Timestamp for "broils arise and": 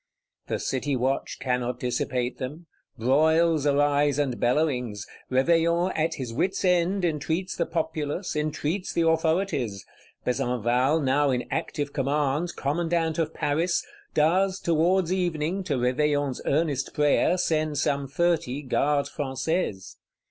2.97-4.39